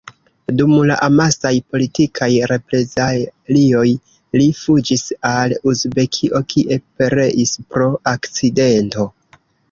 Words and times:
Dum 0.59 0.71
la 0.91 0.93
amasaj 1.07 1.49
politikaj 1.73 2.29
reprezalioj 2.51 3.89
li 4.41 4.47
fuĝis 4.61 5.03
al 5.33 5.53
Uzbekio, 5.73 6.41
kie 6.55 6.79
pereis 7.03 7.53
pro 7.75 7.91
akcidento. 8.13 9.07